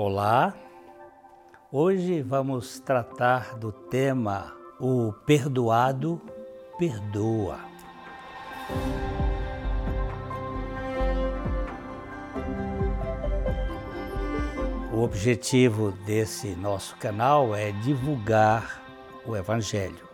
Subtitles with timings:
[0.00, 0.54] Olá,
[1.72, 6.22] hoje vamos tratar do tema O Perdoado
[6.78, 7.58] Perdoa.
[14.92, 18.80] O objetivo desse nosso canal é divulgar
[19.26, 20.06] o Evangelho.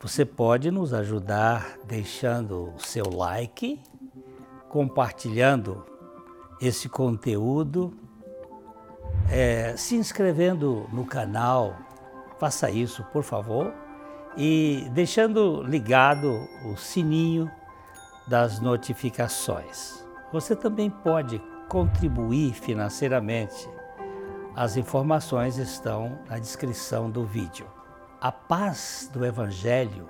[0.00, 3.80] Você pode nos ajudar deixando o seu like,
[4.68, 5.86] compartilhando
[6.60, 8.09] esse conteúdo
[9.30, 11.76] é, se inscrevendo no canal,
[12.38, 13.72] faça isso, por favor,
[14.36, 17.50] e deixando ligado o sininho
[18.26, 20.04] das notificações.
[20.32, 23.68] Você também pode contribuir financeiramente.
[24.54, 27.66] As informações estão na descrição do vídeo.
[28.20, 30.08] A paz do Evangelho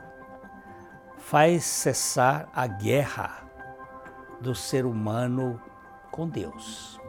[1.18, 3.44] faz cessar a guerra
[4.40, 5.60] do ser humano
[6.10, 6.99] com Deus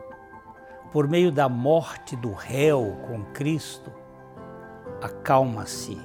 [0.91, 3.91] por meio da morte do réu com Cristo,
[5.01, 5.97] acalma-se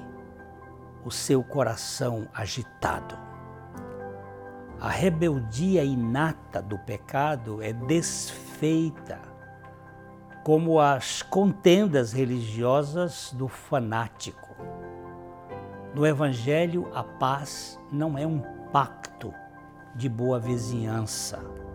[1.03, 3.17] o seu coração agitado.
[4.79, 9.19] A rebeldia inata do pecado é desfeita,
[10.43, 14.55] como as contendas religiosas do fanático.
[15.93, 18.39] No Evangelho, a paz não é um
[18.71, 19.33] pacto
[19.95, 21.66] de boa vizinhança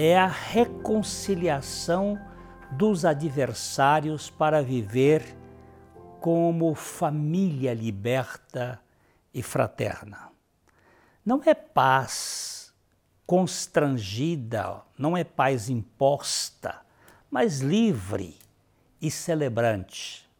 [0.00, 2.16] é a reconciliação
[2.70, 5.36] dos adversários para viver
[6.20, 8.80] como família liberta
[9.34, 10.30] e fraterna.
[11.26, 12.72] Não é paz
[13.26, 16.80] constrangida, não é paz imposta,
[17.28, 18.38] mas livre
[19.02, 20.30] e celebrante.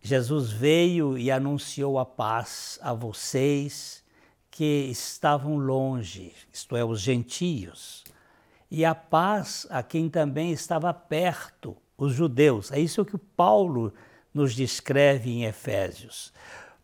[0.00, 4.05] Jesus veio e anunciou a paz a vocês
[4.56, 8.02] que estavam longe, isto é, os gentios,
[8.70, 12.72] e a paz a quem também estava perto, os judeus.
[12.72, 13.92] É isso que Paulo
[14.32, 16.32] nos descreve em Efésios.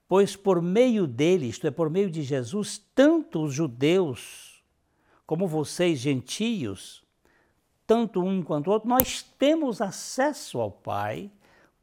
[0.06, 4.62] Pois por meio dele, isto é, por meio de Jesus, tanto os judeus
[5.26, 7.02] como vocês, gentios,
[7.86, 11.30] tanto um quanto o outro, nós temos acesso ao Pai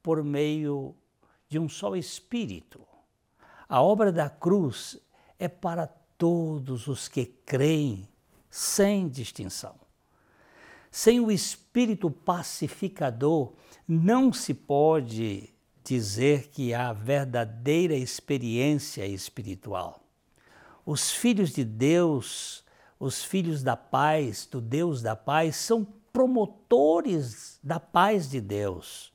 [0.04, 0.94] por meio
[1.48, 2.80] de um só Espírito.
[3.68, 5.00] A obra da cruz
[5.40, 8.08] é para todos os que creem,
[8.50, 9.76] sem distinção.
[10.92, 13.54] Sem o espírito pacificador,
[13.88, 15.50] não se pode
[15.84, 20.04] dizer que há verdadeira experiência espiritual.
[20.86, 22.64] Os filhos de Deus,
[23.00, 29.14] os filhos da paz, do Deus da paz, são promotores da paz de Deus.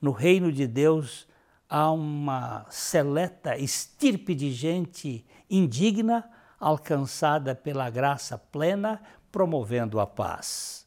[0.00, 1.28] No reino de Deus
[1.70, 9.00] há uma seleta estirpe de gente indigna, alcançada pela graça plena,
[9.30, 10.84] promovendo a paz.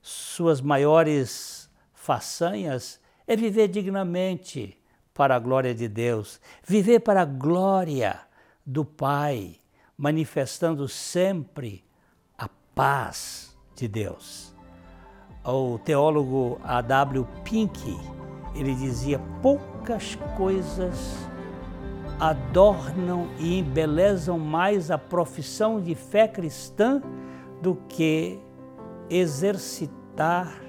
[0.00, 4.78] Suas maiores façanhas é viver dignamente
[5.12, 8.18] para a glória de Deus, viver para a glória
[8.64, 9.56] do Pai,
[9.96, 11.84] manifestando sempre
[12.36, 14.54] a paz de Deus.
[15.44, 17.28] O teólogo A.W.
[17.44, 17.96] Pink,
[18.54, 21.16] ele dizia: poucas coisas
[22.20, 27.02] adornam e embelezam mais a profissão de fé cristã
[27.60, 28.38] do que
[29.10, 30.60] exercitar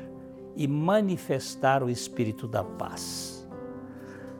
[0.56, 3.48] e manifestar o espírito da paz.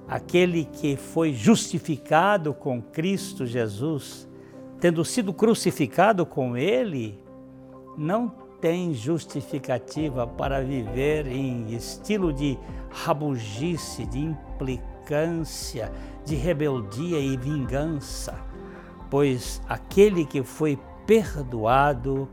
[0.08, 4.28] Aquele que foi justificado com Cristo Jesus,
[4.80, 7.24] tendo sido crucificado com Ele,
[7.98, 12.58] não tem justificativa para viver em estilo de
[12.90, 15.92] rabugice, de implicância,
[16.24, 18.40] de rebeldia e vingança,
[19.12, 22.30] pois aquele que foi perdoado,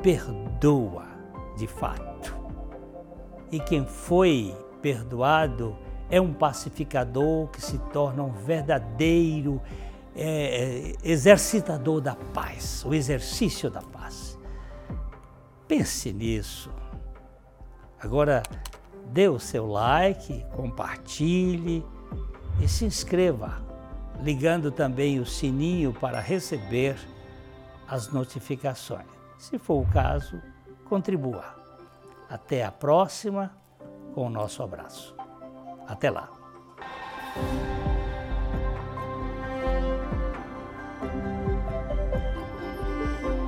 [0.00, 1.08] perdoa
[1.56, 2.36] de fato.
[3.50, 5.76] E quem foi perdoado
[6.08, 9.60] é um pacificador que se torna um verdadeiro
[10.14, 14.37] é, exercitador da paz, o exercício da paz.
[15.68, 16.70] Pense nisso.
[18.00, 18.42] Agora,
[19.12, 21.84] dê o seu like, compartilhe
[22.60, 23.60] e se inscreva,
[24.22, 26.96] ligando também o sininho para receber
[27.86, 29.06] as notificações.
[29.36, 30.40] Se for o caso,
[30.86, 31.44] contribua.
[32.28, 33.56] Até a próxima
[34.14, 35.14] com o nosso abraço.
[35.86, 36.30] Até lá.